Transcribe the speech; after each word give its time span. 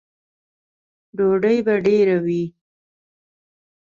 _ډوډۍ 1.17 1.57
به 1.65 1.73
ډېره 1.85 2.17
وي؟ 2.25 2.43